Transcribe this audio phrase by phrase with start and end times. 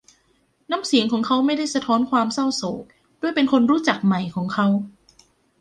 [0.71, 2.83] น้ำเสียงของเขาไม่ได้สะท้อนความเศร้าโศก
[3.21, 4.67] ด้วยเป็นคนรู้จักใหม่ของเขา